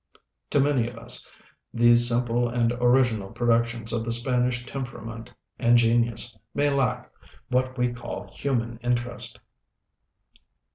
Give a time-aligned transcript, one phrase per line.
[0.49, 1.29] To many of us,
[1.71, 7.11] these simple and original productions of the Spanish temperament and genius may lack
[7.49, 9.39] what we call "human interest."